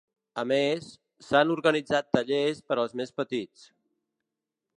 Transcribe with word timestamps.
A 0.43 0.43
més, 0.51 0.87
s’han 1.25 1.53
organitzat 1.57 2.09
tallers 2.17 2.65
per 2.71 2.79
als 2.85 2.97
més 3.03 3.15
petits. 3.23 3.69